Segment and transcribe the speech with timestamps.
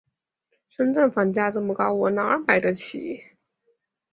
[0.67, 3.21] 深圳房价这么高，我哪儿买得起？